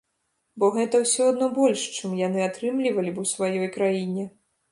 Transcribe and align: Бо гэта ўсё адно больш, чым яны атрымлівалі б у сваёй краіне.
Бо 0.61 0.69
гэта 0.77 1.01
ўсё 1.01 1.27
адно 1.31 1.49
больш, 1.57 1.83
чым 1.97 2.15
яны 2.21 2.41
атрымлівалі 2.47 3.11
б 3.17 3.25
у 3.27 3.31
сваёй 3.35 3.67
краіне. 3.79 4.27